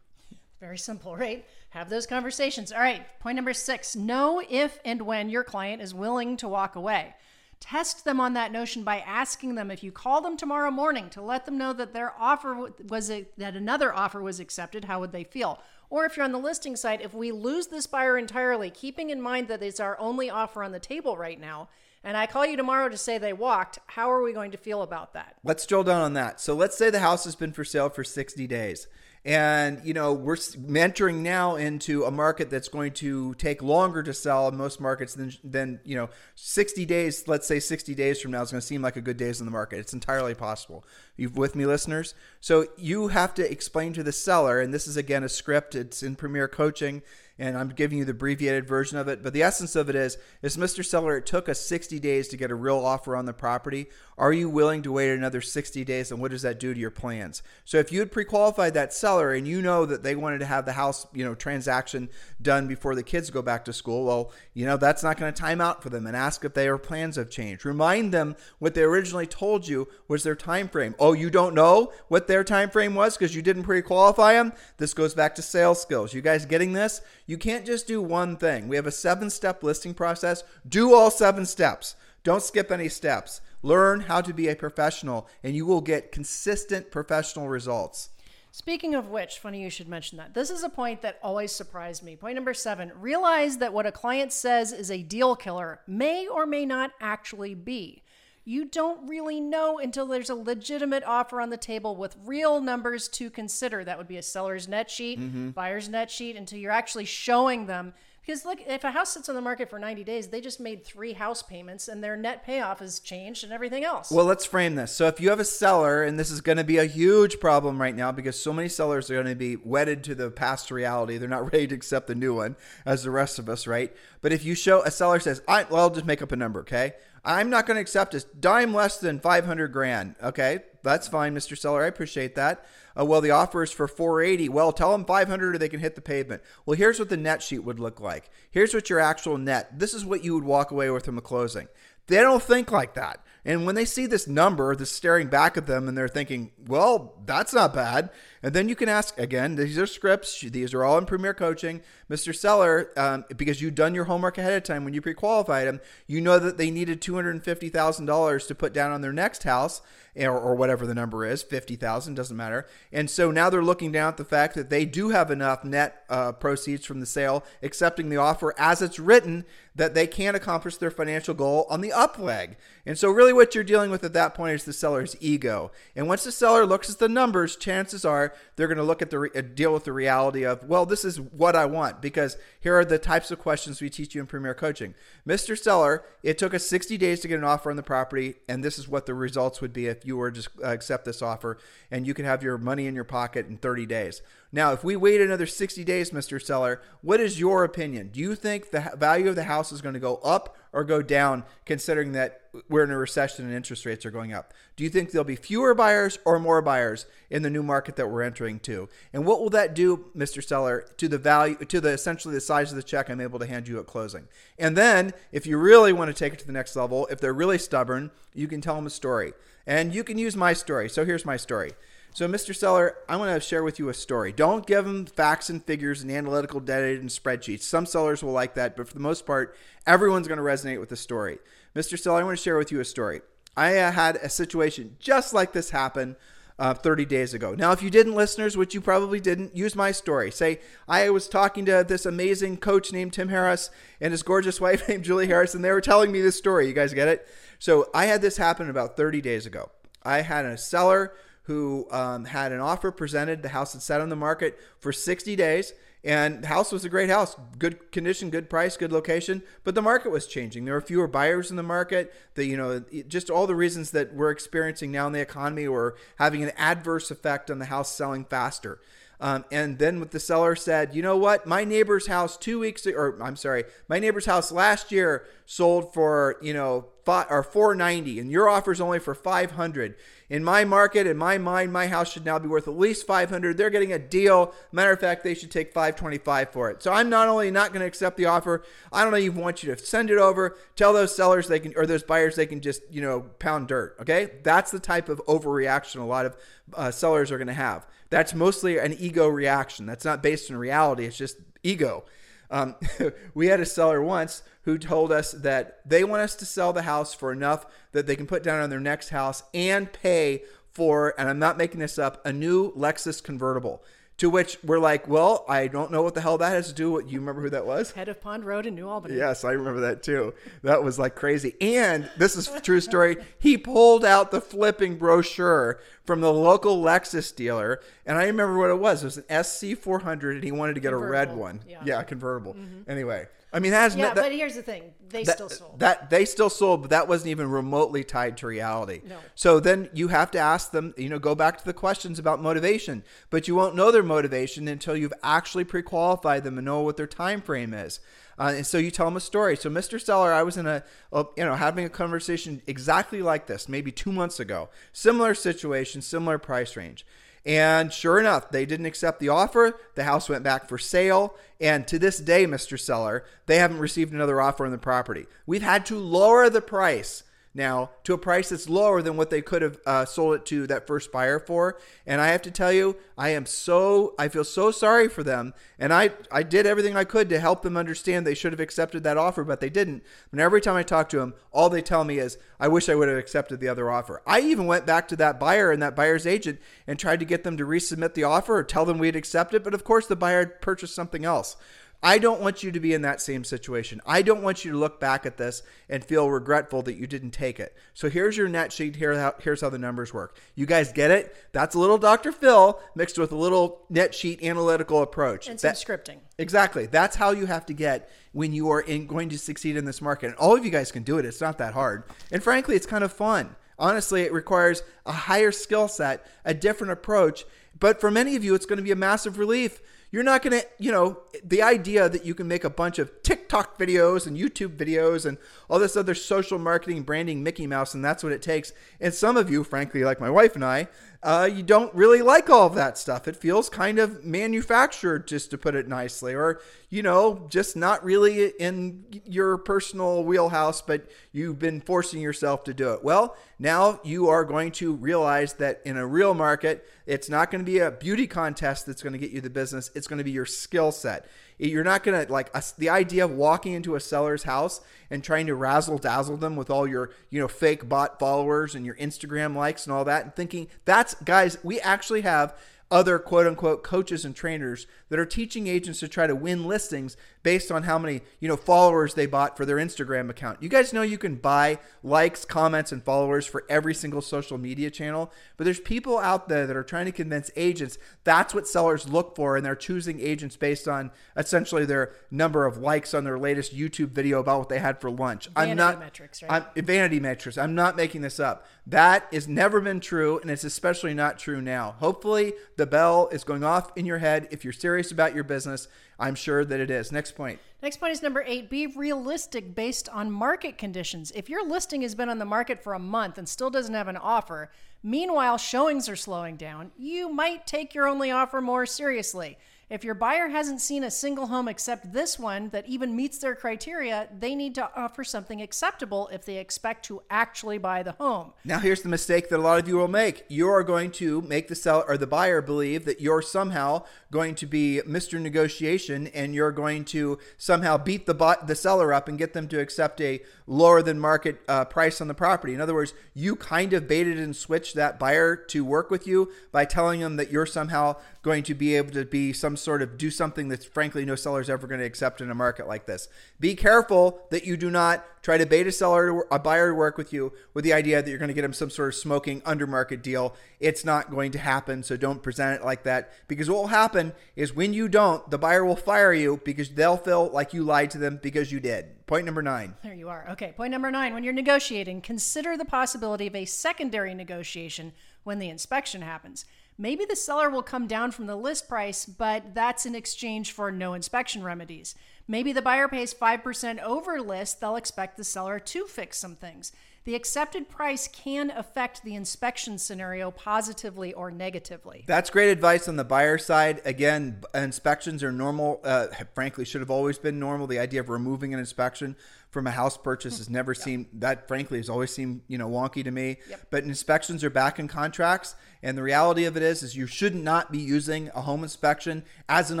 [0.60, 1.44] Very simple, right?
[1.70, 2.70] Have those conversations.
[2.70, 6.76] All right, point number six know if and when your client is willing to walk
[6.76, 7.16] away.
[7.58, 11.20] Test them on that notion by asking them if you call them tomorrow morning to
[11.20, 15.10] let them know that their offer was a, that another offer was accepted, how would
[15.10, 15.60] they feel?
[15.90, 19.20] Or if you're on the listing site, if we lose this buyer entirely, keeping in
[19.20, 21.68] mind that it's our only offer on the table right now,
[22.04, 24.82] and I call you tomorrow to say they walked, how are we going to feel
[24.82, 25.36] about that?
[25.44, 26.40] Let's drill down on that.
[26.40, 28.86] So let's say the house has been for sale for 60 days.
[29.24, 30.36] And, you know, we're
[30.74, 35.14] entering now into a market that's going to take longer to sell in most markets
[35.14, 38.66] than, than, you know, 60 days, let's say 60 days from now is going to
[38.66, 39.80] seem like a good days in the market.
[39.80, 40.84] It's entirely possible.
[41.16, 42.14] You with me, listeners?
[42.40, 46.02] So you have to explain to the seller, and this is again a script, it's
[46.02, 47.02] in Premier Coaching
[47.38, 49.22] and I'm giving you the abbreviated version of it.
[49.22, 50.84] But the essence of it is, is Mr.
[50.84, 53.86] Seller, it took us 60 days to get a real offer on the property.
[54.16, 56.10] Are you willing to wait another 60 days?
[56.10, 57.42] And what does that do to your plans?
[57.64, 60.64] So if you had pre-qualified that seller and you know that they wanted to have
[60.64, 62.08] the house, you know, transaction
[62.42, 65.40] done before the kids go back to school, well, you know, that's not going to
[65.40, 67.64] time out for them and ask if their plans have changed.
[67.64, 70.96] Remind them what they originally told you was their time frame.
[70.98, 74.52] Oh, you don't know what their time frame was because you didn't pre-qualify them?
[74.78, 76.12] This goes back to sales skills.
[76.12, 77.00] You guys getting this?
[77.28, 78.68] You can't just do one thing.
[78.68, 80.42] We have a seven-step listing process.
[80.66, 81.94] Do all seven steps.
[82.24, 83.42] Don't skip any steps.
[83.62, 88.08] Learn how to be a professional, and you will get consistent professional results.
[88.50, 90.32] Speaking of which, funny you should mention that.
[90.32, 92.16] This is a point that always surprised me.
[92.16, 96.46] Point number seven realize that what a client says is a deal killer may or
[96.46, 98.02] may not actually be.
[98.48, 103.06] You don't really know until there's a legitimate offer on the table with real numbers
[103.08, 103.84] to consider.
[103.84, 105.50] That would be a seller's net sheet, mm-hmm.
[105.50, 107.92] buyer's net sheet, until you're actually showing them
[108.28, 110.84] because look, if a house sits on the market for 90 days, they just made
[110.84, 114.10] three house payments and their net payoff has changed and everything else.
[114.10, 114.92] Well, let's frame this.
[114.92, 117.80] So if you have a seller, and this is going to be a huge problem
[117.80, 121.16] right now because so many sellers are going to be wedded to the past reality.
[121.16, 123.96] They're not ready to accept the new one as the rest of us, right?
[124.20, 126.60] But if you show a seller says, I, well, I'll just make up a number,
[126.60, 126.92] okay?
[127.28, 130.14] I'm not going to accept a dime less than 500 grand.
[130.22, 131.58] Okay, that's fine, Mr.
[131.58, 131.84] Seller.
[131.84, 132.64] I appreciate that.
[132.98, 134.48] Uh, well, the offer is for 480.
[134.48, 136.42] Well, tell them 500 or they can hit the pavement.
[136.64, 138.30] Well, here's what the net sheet would look like.
[138.50, 139.78] Here's what your actual net.
[139.78, 141.68] This is what you would walk away with from a closing.
[142.06, 143.22] They don't think like that.
[143.44, 147.20] And when they see this number, this staring back at them, and they're thinking, well,
[147.26, 148.08] that's not bad.
[148.42, 150.40] And then you can ask again, these are scripts.
[150.40, 151.82] These are all in Premier Coaching.
[152.10, 152.34] Mr.
[152.34, 155.80] Seller, um, because you've done your homework ahead of time when you pre qualified them,
[156.06, 159.82] you know that they needed $250,000 to put down on their next house
[160.26, 162.66] or, or whatever the number is 50,000, doesn't matter.
[162.92, 166.04] And so now they're looking down at the fact that they do have enough net
[166.08, 170.76] uh, proceeds from the sale, accepting the offer as it's written, that they can accomplish
[170.76, 172.56] their financial goal on the up leg.
[172.84, 175.70] And so, really, what you're dealing with at that point is the seller's ego.
[175.94, 179.10] And once the seller looks at the numbers, chances are they're going to look at
[179.10, 182.00] the re- uh, deal with the reality of, well, this is what I want.
[182.00, 184.94] Because here are the types of questions we teach you in Premier Coaching.
[185.26, 185.56] Mr.
[185.56, 188.78] Seller, it took us 60 days to get an offer on the property, and this
[188.78, 191.58] is what the results would be if you were to uh, accept this offer,
[191.90, 194.22] and you could have your money in your pocket in 30 days.
[194.50, 196.42] Now, if we wait another 60 days, Mr.
[196.42, 198.08] Seller, what is your opinion?
[198.08, 201.02] Do you think the value of the house is going to go up or go
[201.02, 204.54] down, considering that we're in a recession and interest rates are going up?
[204.74, 208.08] Do you think there'll be fewer buyers or more buyers in the new market that
[208.08, 208.88] we're entering to?
[209.12, 210.42] And what will that do, Mr.
[210.42, 213.46] Seller, to the value, to the essentially the size of the check I'm able to
[213.46, 214.28] hand you at closing?
[214.58, 217.34] And then, if you really want to take it to the next level, if they're
[217.34, 219.34] really stubborn, you can tell them a story.
[219.66, 220.88] And you can use my story.
[220.88, 221.72] So here's my story.
[222.14, 222.54] So, Mr.
[222.54, 224.32] Seller, I want to share with you a story.
[224.32, 227.62] Don't give them facts and figures and analytical data and spreadsheets.
[227.62, 230.88] Some sellers will like that, but for the most part, everyone's going to resonate with
[230.88, 231.38] the story.
[231.76, 231.98] Mr.
[231.98, 233.20] Seller, I want to share with you a story.
[233.56, 236.16] I uh, had a situation just like this happen
[236.58, 237.54] uh, 30 days ago.
[237.54, 240.30] Now, if you didn't, listeners, which you probably didn't, use my story.
[240.30, 244.88] Say, I was talking to this amazing coach named Tim Harris and his gorgeous wife
[244.88, 246.66] named Julie Harris, and they were telling me this story.
[246.66, 247.28] You guys get it?
[247.58, 249.70] So, I had this happen about 30 days ago.
[250.02, 251.12] I had a seller
[251.48, 253.42] who um, had an offer presented.
[253.42, 255.72] The house had sat on the market for 60 days.
[256.04, 259.82] And the house was a great house, good condition, good price, good location, but the
[259.82, 260.64] market was changing.
[260.64, 262.14] There were fewer buyers in the market.
[262.34, 265.96] The you know just all the reasons that we're experiencing now in the economy were
[266.16, 268.78] having an adverse effect on the house selling faster.
[269.20, 271.46] Um, and then what the seller said, you know what?
[271.46, 276.36] My neighbor's house two weeks, or I'm sorry, my neighbor's house last year sold for
[276.40, 279.94] you know five, or 490, and your offer is only for 500.
[280.28, 283.56] In my market, in my mind, my house should now be worth at least 500.
[283.56, 284.52] They're getting a deal.
[284.72, 286.82] Matter of fact, they should take 525 for it.
[286.82, 289.74] So I'm not only not going to accept the offer, I don't even want you
[289.74, 290.58] to send it over.
[290.76, 293.96] Tell those sellers they can, or those buyers they can just you know pound dirt.
[294.02, 296.36] Okay, that's the type of overreaction a lot of
[296.74, 297.86] uh, sellers are going to have.
[298.10, 299.86] That's mostly an ego reaction.
[299.86, 301.06] That's not based on reality.
[301.06, 302.04] It's just ego.
[302.50, 302.76] Um,
[303.34, 306.82] we had a seller once who told us that they want us to sell the
[306.82, 311.14] house for enough that they can put down on their next house and pay for,
[311.18, 313.82] and I'm not making this up, a new Lexus convertible.
[314.18, 316.90] To which we're like, well, I don't know what the hell that has to do.
[316.90, 317.92] What you remember who that was?
[317.92, 319.14] Head of Pond Road in New Albany.
[319.14, 320.34] Yes, I remember that too.
[320.62, 321.54] That was like crazy.
[321.60, 323.16] And this is true story.
[323.38, 328.70] He pulled out the flipping brochure from the local Lexus dealer, and I remember what
[328.70, 329.02] it was.
[329.02, 331.60] It was an SC400, and he wanted to get a red one.
[331.68, 331.82] yeah.
[331.84, 332.54] Yeah, convertible.
[332.54, 332.90] Mm-hmm.
[332.90, 335.80] Anyway, I mean, that has Yeah, that, but here's the thing: they that, still sold.
[335.80, 339.00] that they still sold, but that wasn't even remotely tied to reality.
[339.06, 339.16] No.
[339.34, 342.42] So then you have to ask them, you know, go back to the questions about
[342.42, 343.04] motivation.
[343.30, 347.06] But you won't know their motivation until you've actually pre-qualified them and know what their
[347.06, 348.00] time frame is.
[348.38, 349.56] Uh, and so you tell them a story.
[349.56, 350.00] So, Mr.
[350.00, 353.90] Seller, I was in a, a, you know, having a conversation exactly like this, maybe
[353.90, 354.68] two months ago.
[354.92, 357.04] Similar situation, similar price range.
[357.48, 359.80] And sure enough, they didn't accept the offer.
[359.94, 361.34] The house went back for sale.
[361.58, 362.78] And to this day, Mr.
[362.78, 365.24] Seller, they haven't received another offer on the property.
[365.46, 367.22] We've had to lower the price
[367.54, 370.66] now to a price that's lower than what they could have uh, sold it to
[370.66, 371.78] that first buyer for.
[372.06, 375.54] And I have to tell you, I am so I feel so sorry for them.
[375.78, 379.02] And I I did everything I could to help them understand they should have accepted
[379.04, 380.02] that offer, but they didn't.
[380.32, 382.94] And every time I talk to them, all they tell me is, "I wish I
[382.94, 385.96] would have accepted the other offer." I even went back to that buyer and that
[385.96, 389.16] buyer's agent and tried to get them to resubmit the offer or tell them we'd
[389.16, 391.56] accept it, but of course the buyer purchased something else.
[392.00, 394.00] I don't want you to be in that same situation.
[394.06, 397.32] I don't want you to look back at this and feel regretful that you didn't
[397.32, 397.74] take it.
[397.92, 398.94] So here's your net sheet.
[398.94, 400.36] Here, how, here's how the numbers work.
[400.54, 401.34] You guys get it?
[401.50, 402.30] That's a little Dr.
[402.30, 405.48] Phil mixed with a little net sheet analytical approach.
[405.48, 406.18] and some That- scripting.
[406.38, 406.86] Exactly.
[406.86, 410.00] That's how you have to get when you are in, going to succeed in this
[410.00, 410.26] market.
[410.28, 411.24] And all of you guys can do it.
[411.24, 412.04] It's not that hard.
[412.30, 413.56] And frankly, it's kind of fun.
[413.76, 417.44] Honestly, it requires a higher skill set, a different approach.
[417.80, 419.80] But for many of you, it's going to be a massive relief.
[420.10, 423.22] You're not going to, you know, the idea that you can make a bunch of
[423.22, 425.36] TikTok videos and YouTube videos and
[425.68, 428.72] all this other social marketing, branding, Mickey Mouse, and that's what it takes.
[429.00, 430.88] And some of you, frankly, like my wife and I,
[431.22, 433.26] uh, you don't really like all of that stuff.
[433.26, 438.04] It feels kind of manufactured, just to put it nicely, or, you know, just not
[438.04, 443.02] really in your personal wheelhouse, but you've been forcing yourself to do it.
[443.02, 447.64] Well, now you are going to realize that in a real market, it's not going
[447.64, 450.24] to be a beauty contest that's going to get you the business, it's going to
[450.24, 451.26] be your skill set.
[451.58, 455.24] You're not going to like us the idea of walking into a seller's house and
[455.24, 458.94] trying to razzle dazzle them with all your, you know, fake bot followers and your
[458.96, 462.56] Instagram likes and all that and thinking that's guys, we actually have
[462.90, 467.16] other quote unquote coaches and trainers that are teaching agents to try to win listings
[467.42, 470.62] based on how many, you know, followers they bought for their Instagram account.
[470.62, 474.90] You guys know you can buy likes, comments and followers for every single social media
[474.90, 479.08] channel, but there's people out there that are trying to convince agents that's what sellers
[479.08, 483.38] look for and they're choosing agents based on essentially their number of likes on their
[483.38, 485.48] latest YouTube video about what they had for lunch.
[485.56, 486.64] I'm Vanity not metrics, right?
[486.76, 487.58] I'm vanity metrics.
[487.58, 488.66] I'm not making this up.
[488.86, 491.96] That has never been true, and it's especially not true now.
[491.98, 494.48] Hopefully, the bell is going off in your head.
[494.50, 497.12] If you're serious about your business, I'm sure that it is.
[497.12, 497.60] Next point.
[497.80, 501.30] Next point is number eight be realistic based on market conditions.
[501.34, 504.08] If your listing has been on the market for a month and still doesn't have
[504.08, 504.70] an offer,
[505.02, 509.58] meanwhile showings are slowing down, you might take your only offer more seriously.
[509.90, 513.54] If your buyer hasn't seen a single home except this one that even meets their
[513.54, 518.52] criteria, they need to offer something acceptable if they expect to actually buy the home.
[518.66, 520.44] Now, here's the mistake that a lot of you will make.
[520.48, 524.54] You are going to make the seller or the buyer believe that you're somehow going
[524.56, 525.40] to be Mr.
[525.40, 529.68] Negotiation and you're going to somehow beat the bu- the seller up and get them
[529.68, 532.74] to accept a lower than market uh, price on the property.
[532.74, 536.52] In other words, you kind of baited and switched that buyer to work with you
[536.72, 538.16] by telling them that you're somehow
[538.48, 541.60] going to be able to be some sort of do something that's frankly no seller
[541.60, 543.28] is ever going to accept in a market like this.
[543.60, 547.18] Be careful that you do not try to bait a seller, a buyer to work
[547.18, 549.60] with you with the idea that you're going to get them some sort of smoking
[549.66, 550.56] under market deal.
[550.80, 552.02] It's not going to happen.
[552.02, 555.58] So don't present it like that because what will happen is when you don't, the
[555.58, 559.26] buyer will fire you because they'll feel like you lied to them because you did.
[559.26, 559.94] Point number nine.
[560.02, 560.46] There you are.
[560.52, 560.72] Okay.
[560.74, 565.12] Point number nine when you're negotiating, consider the possibility of a secondary negotiation
[565.44, 566.64] when the inspection happens.
[567.00, 570.90] Maybe the seller will come down from the list price, but that's in exchange for
[570.90, 572.16] no inspection remedies.
[572.48, 576.90] Maybe the buyer pays 5% over list, they'll expect the seller to fix some things.
[577.28, 582.24] The accepted price can affect the inspection scenario positively or negatively.
[582.26, 584.00] That's great advice on the buyer side.
[584.06, 586.00] Again, inspections are normal.
[586.02, 587.86] Uh, frankly, should have always been normal.
[587.86, 589.36] The idea of removing an inspection
[589.68, 591.04] from a house purchase has never yeah.
[591.04, 591.68] seemed that.
[591.68, 593.58] Frankly, has always seemed you know wonky to me.
[593.68, 593.88] Yep.
[593.90, 597.54] But inspections are back in contracts, and the reality of it is, is you should
[597.54, 600.00] not be using a home inspection as an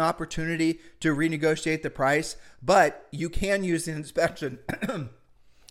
[0.00, 4.60] opportunity to renegotiate the price, but you can use the inspection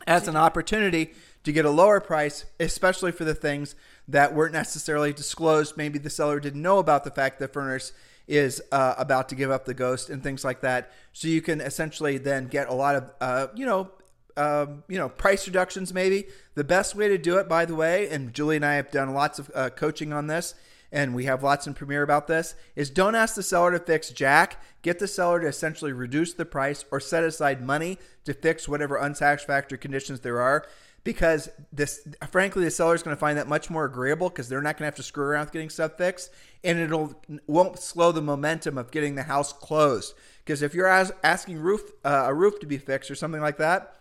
[0.05, 1.15] as an opportunity
[1.47, 3.73] to get a lower price, especially for the things
[4.05, 5.77] that weren't necessarily disclosed.
[5.77, 7.93] Maybe the seller didn't know about the fact that furnace
[8.27, 10.91] is uh, about to give up the ghost and things like that.
[11.13, 13.91] So you can essentially then get a lot of, uh, you know,
[14.35, 15.93] um, you know, price reductions.
[15.93, 18.91] Maybe the best way to do it, by the way, and Julie and I have
[18.91, 20.53] done lots of uh, coaching on this,
[20.91, 22.55] and we have lots in Premier about this.
[22.75, 24.61] Is don't ask the seller to fix Jack.
[24.81, 28.99] Get the seller to essentially reduce the price or set aside money to fix whatever
[28.99, 30.65] unsatisfactory conditions there are
[31.07, 34.61] because this frankly the seller is going to find that much more agreeable because they're
[34.61, 36.29] not going to have to screw around with getting stuff fixed
[36.65, 37.15] and it'll
[37.47, 41.93] won't slow the momentum of getting the house closed because if you're as, asking roof
[42.03, 43.97] uh, a roof to be fixed or something like that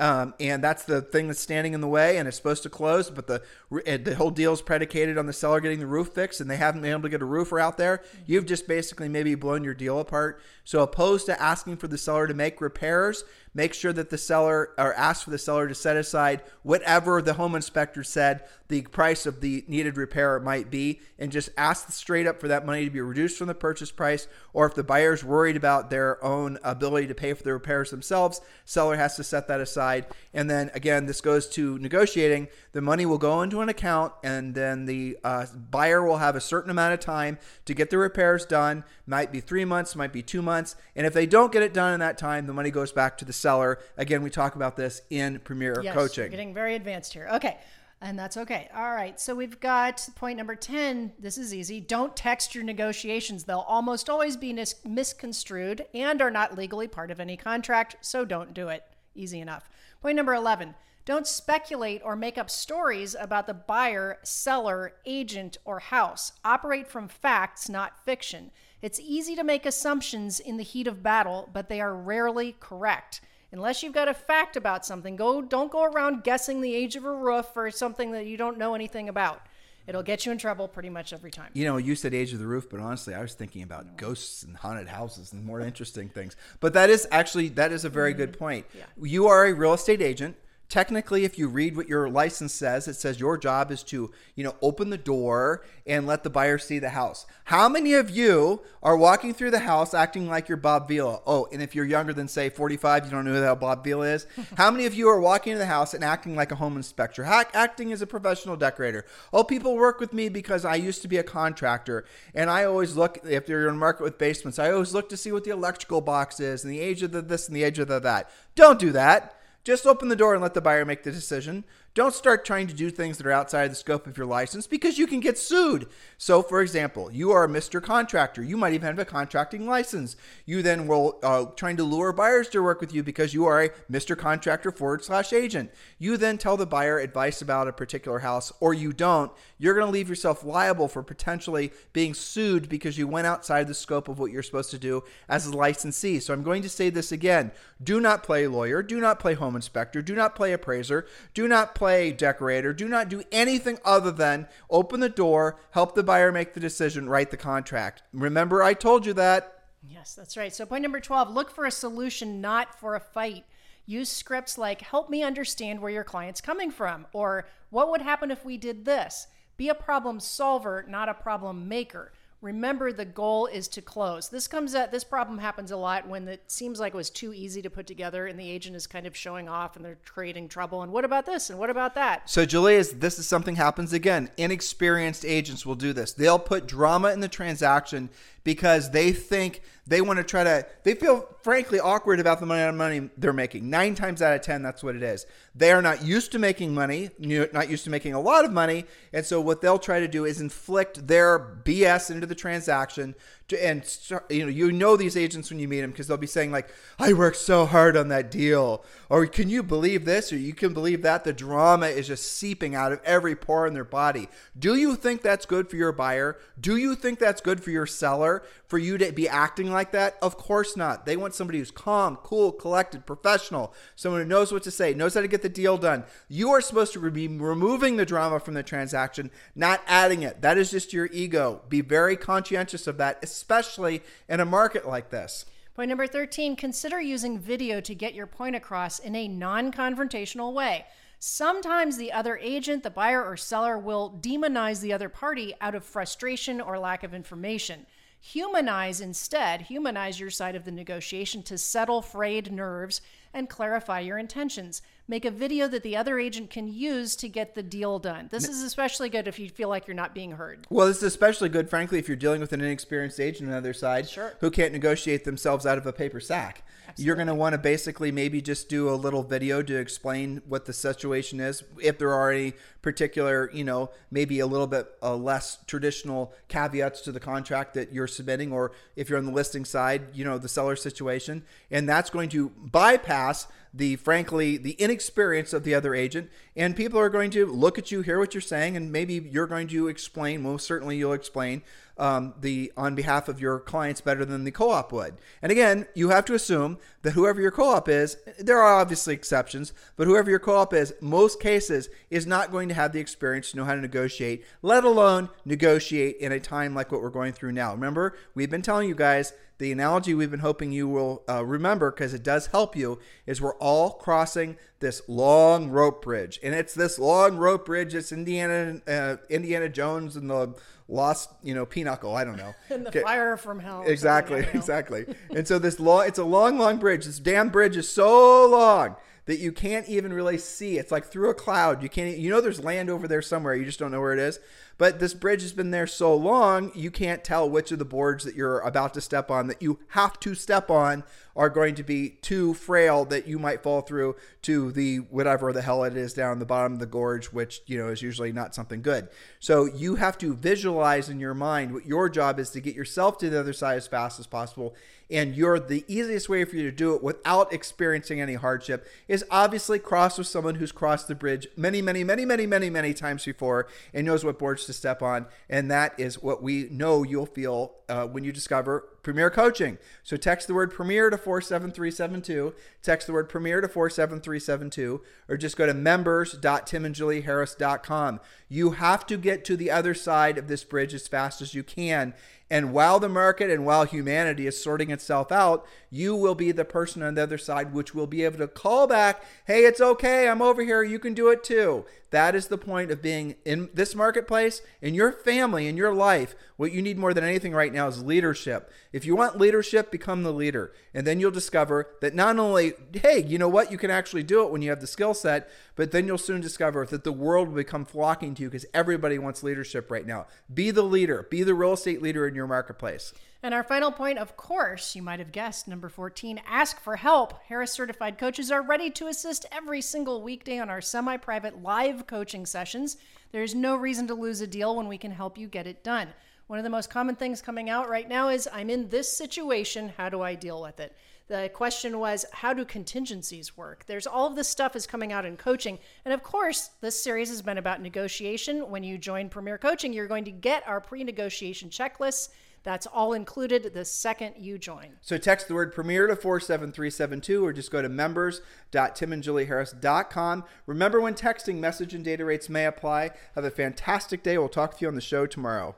[0.00, 3.10] um, and that's the thing that's standing in the way, and it's supposed to close.
[3.10, 6.50] But the the whole deal is predicated on the seller getting the roof fixed, and
[6.50, 8.02] they haven't been able to get a roofer out there.
[8.24, 10.40] You've just basically maybe blown your deal apart.
[10.64, 14.70] So, opposed to asking for the seller to make repairs, make sure that the seller
[14.78, 19.26] or ask for the seller to set aside whatever the home inspector said the price
[19.26, 22.90] of the needed repair might be and just ask straight up for that money to
[22.90, 27.06] be reduced from the purchase price or if the buyer's worried about their own ability
[27.06, 30.06] to pay for the repairs themselves seller has to set that aside.
[30.32, 32.48] And then again this goes to negotiating.
[32.72, 36.40] The money will go into an account and then the uh, buyer will have a
[36.40, 40.22] certain amount of time to get the repairs done might be three months might be
[40.22, 42.92] two months and if they don't get it done in that time the money goes
[42.92, 43.80] back to the seller.
[43.96, 46.30] Again, we talk about this in Premier yes, Coaching.
[46.30, 47.28] Getting very advanced here.
[47.34, 47.58] Okay.
[48.02, 48.68] And that's okay.
[48.74, 49.20] All right.
[49.20, 51.12] So we've got point number 10.
[51.18, 51.80] This is easy.
[51.80, 53.44] Don't text your negotiations.
[53.44, 57.96] They'll almost always be mis- misconstrued and are not legally part of any contract.
[58.00, 58.84] So don't do it.
[59.14, 59.68] Easy enough.
[60.00, 60.74] Point number 11.
[61.04, 66.32] Don't speculate or make up stories about the buyer, seller, agent, or house.
[66.44, 68.50] Operate from facts, not fiction.
[68.82, 73.20] It's easy to make assumptions in the heat of battle, but they are rarely correct.
[73.52, 77.04] Unless you've got a fact about something, go don't go around guessing the age of
[77.04, 79.42] a roof or something that you don't know anything about.
[79.86, 81.50] It'll get you in trouble pretty much every time.
[81.52, 84.44] You know, you said age of the roof, but honestly, I was thinking about ghosts
[84.44, 86.36] and haunted houses and more interesting things.
[86.60, 88.66] But that is actually that is a very good mm, point.
[88.76, 88.84] Yeah.
[89.02, 90.36] You are a real estate agent
[90.70, 94.44] technically if you read what your license says it says your job is to you
[94.44, 97.26] know open the door and let the buyer see the house.
[97.44, 101.20] How many of you are walking through the house acting like you're bob vila?
[101.26, 103.84] Oh and if you're younger than say 45 you don't know who the hell bob
[103.84, 104.26] vila is.
[104.56, 107.24] How many of you are walking into the house and acting like a home inspector?
[107.24, 109.04] Acting as a professional decorator.
[109.32, 112.04] Oh people work with me because i used to be a contractor.
[112.34, 115.16] And i always look if you're in a market with basements i always look to
[115.16, 117.80] see what the electrical box is and the age of the this and the age
[117.80, 118.30] of the that.
[118.54, 121.64] Don't do that just open the door and let the buyer make the decision.
[121.92, 124.96] Don't start trying to do things that are outside the scope of your license because
[124.96, 125.88] you can get sued.
[126.18, 127.82] So, for example, you are a Mr.
[127.82, 128.44] Contractor.
[128.44, 130.14] You might even have a contracting license.
[130.46, 133.64] You then will uh, trying to lure buyers to work with you because you are
[133.64, 134.16] a Mr.
[134.16, 135.72] Contractor forward slash agent.
[135.98, 139.32] You then tell the buyer advice about a particular house, or you don't.
[139.58, 143.74] You're going to leave yourself liable for potentially being sued because you went outside the
[143.74, 146.20] scope of what you're supposed to do as a licensee.
[146.20, 147.50] So, I'm going to say this again:
[147.82, 148.80] Do not play lawyer.
[148.80, 150.00] Do not play home inspector.
[150.02, 151.04] Do not play appraiser.
[151.34, 152.74] Do not play decorator.
[152.74, 157.08] Do not do anything other than open the door, help the buyer make the decision,
[157.08, 158.02] write the contract.
[158.12, 159.62] Remember, I told you that.
[159.88, 160.54] Yes, that's right.
[160.54, 163.46] So, point number 12 look for a solution, not for a fight.
[163.86, 168.30] Use scripts like, help me understand where your client's coming from, or what would happen
[168.30, 169.26] if we did this?
[169.56, 172.12] Be a problem solver, not a problem maker.
[172.42, 174.30] Remember, the goal is to close.
[174.30, 177.34] This comes at this problem happens a lot when it seems like it was too
[177.34, 180.48] easy to put together, and the agent is kind of showing off and they're creating
[180.48, 180.82] trouble.
[180.82, 181.50] And what about this?
[181.50, 182.30] And what about that?
[182.30, 184.30] So, Julius, this is something happens again.
[184.38, 186.12] Inexperienced agents will do this.
[186.14, 188.08] They'll put drama in the transaction
[188.44, 192.70] because they think they want to try to they feel frankly awkward about the amount
[192.70, 193.68] of money they're making.
[193.68, 195.26] Nine times out of ten that's what it is.
[195.54, 198.84] They are not used to making money not used to making a lot of money
[199.12, 203.14] and so what they'll try to do is inflict their bs into the transaction
[203.52, 203.84] and
[204.28, 206.70] you know you know these agents when you meet them because they'll be saying like
[206.98, 208.84] i worked so hard on that deal.
[209.08, 210.32] Or can you believe this?
[210.32, 211.24] Or you can believe that.
[211.24, 214.28] The drama is just seeping out of every pore in their body.
[214.58, 216.38] Do you think that's good for your buyer?
[216.60, 220.16] Do you think that's good for your seller for you to be acting like that?
[220.22, 221.06] Of course not.
[221.06, 225.14] They want somebody who's calm cool collected professional someone who knows what to say knows
[225.14, 226.04] how to get the deal done.
[226.28, 230.42] You are supposed to be removing the drama from the transaction not adding it.
[230.42, 231.62] That is just your ego.
[231.68, 235.46] Be very conscientious of that especially in a market like this.
[235.74, 240.52] Point number 13 consider using video to get your point across in a non confrontational
[240.52, 240.84] way.
[241.18, 245.84] Sometimes the other agent, the buyer, or seller will demonize the other party out of
[245.84, 247.86] frustration or lack of information.
[248.20, 253.00] Humanize instead, humanize your side of the negotiation to settle frayed nerves
[253.32, 254.82] and clarify your intentions.
[255.10, 258.28] Make a video that the other agent can use to get the deal done.
[258.30, 260.68] This is especially good if you feel like you're not being heard.
[260.70, 263.56] Well, this is especially good, frankly, if you're dealing with an inexperienced agent on the
[263.56, 264.34] other side sure.
[264.38, 266.62] who can't negotiate themselves out of a paper sack.
[266.86, 267.04] Absolutely.
[267.04, 270.66] You're going to want to basically maybe just do a little video to explain what
[270.66, 271.64] the situation is.
[271.82, 277.00] If there are any particular, you know, maybe a little bit uh, less traditional caveats
[277.00, 280.38] to the contract that you're submitting, or if you're on the listing side, you know,
[280.38, 281.42] the seller situation.
[281.68, 286.30] And that's going to bypass the frankly the inexperience of the other agent.
[286.56, 289.46] And people are going to look at you hear what you're saying and maybe you're
[289.46, 291.62] going to explain most certainly you'll explain
[291.96, 295.14] um, the on behalf of your clients better than the co-op would.
[295.42, 299.72] And again you have to assume that whoever your co-op is there are obviously exceptions
[299.96, 303.56] but whoever your co-op is most cases is not going to have the experience to
[303.56, 307.52] know how to negotiate let alone negotiate in a time like what we're going through
[307.52, 307.72] now.
[307.72, 311.90] Remember we've been telling you guys the analogy we've been hoping you will uh, remember
[311.90, 316.74] because it does help you is we're all crossing this long rope bridge and it's
[316.74, 320.54] this long rope bridge it's indiana uh, indiana jones and the
[320.88, 323.02] lost you know pinochle i don't know and the okay.
[323.02, 325.04] fire from hell exactly exactly
[325.36, 328.96] and so this long it's a long long bridge this damn bridge is so long
[329.26, 330.76] that you can't even really see.
[330.76, 331.84] It's like through a cloud.
[331.84, 332.18] You can't.
[332.18, 333.54] You know, there's land over there somewhere.
[333.54, 334.40] You just don't know where it is.
[334.80, 338.24] But this bridge has been there so long, you can't tell which of the boards
[338.24, 341.04] that you're about to step on that you have to step on
[341.36, 345.60] are going to be too frail that you might fall through to the whatever the
[345.60, 348.54] hell it is down the bottom of the gorge, which you know is usually not
[348.54, 349.08] something good.
[349.38, 353.18] So you have to visualize in your mind what your job is to get yourself
[353.18, 354.74] to the other side as fast as possible
[355.10, 359.24] and you're the easiest way for you to do it without experiencing any hardship is
[359.30, 363.24] obviously cross with someone who's crossed the bridge many, many, many, many, many, many times
[363.24, 365.26] before and knows what boards to step on.
[365.48, 369.78] And that is what we know you'll feel uh, when you discover Premier Coaching.
[370.02, 375.56] So text the word Premier to 47372, text the word Premier to 47372, or just
[375.56, 378.20] go to members.timandjulieharris.com.
[378.48, 381.62] You have to get to the other side of this bridge as fast as you
[381.62, 382.14] can.
[382.50, 386.64] And while the market and while humanity is sorting itself out, you will be the
[386.64, 390.28] person on the other side which will be able to call back, hey, it's okay,
[390.28, 391.84] I'm over here, you can do it too.
[392.10, 396.34] That is the point of being in this marketplace, in your family, in your life.
[396.56, 398.70] What you need more than anything right now is leadership.
[398.92, 400.72] If you want leadership, become the leader.
[400.92, 404.42] And then you'll discover that not only, hey, you know what, you can actually do
[404.42, 407.48] it when you have the skill set, but then you'll soon discover that the world
[407.48, 410.26] will become flocking to you because everybody wants leadership right now.
[410.52, 413.12] Be the leader, be the real estate leader in your marketplace.
[413.42, 417.42] And our final point, of course, you might have guessed, number 14, ask for help.
[417.44, 422.06] Harris certified coaches are ready to assist every single weekday on our semi private live
[422.06, 422.98] coaching sessions.
[423.32, 426.08] There's no reason to lose a deal when we can help you get it done.
[426.48, 429.92] One of the most common things coming out right now is I'm in this situation,
[429.96, 430.94] how do I deal with it?
[431.28, 433.86] The question was, how do contingencies work?
[433.86, 435.78] There's all of this stuff is coming out in coaching.
[436.04, 438.68] And of course, this series has been about negotiation.
[438.68, 442.30] When you join Premier Coaching, you're going to get our pre negotiation checklists
[442.62, 444.98] that's all included the second you join.
[445.00, 450.44] So text the word Premier to 47372 or just go to members.timandjulieharris.com.
[450.66, 453.10] Remember when texting message and data rates may apply.
[453.34, 454.38] Have a fantastic day.
[454.38, 455.74] We'll talk to you on the show tomorrow.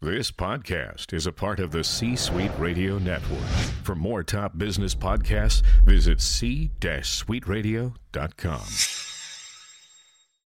[0.00, 3.40] This podcast is a part of the C Suite Radio Network.
[3.84, 9.13] For more top business podcasts, visit c-suiteradio.com.